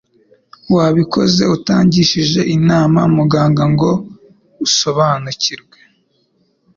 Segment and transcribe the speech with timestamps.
[0.75, 3.89] wabikoze utagishije inama muganga ngo
[4.65, 5.77] usonabanukirwe